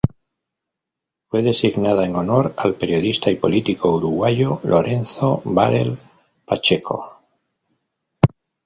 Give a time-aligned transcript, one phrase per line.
[1.29, 5.95] Fue designada en honor al periodista y político uruguayo Lorenzo Batlle
[6.43, 7.21] Pacheco.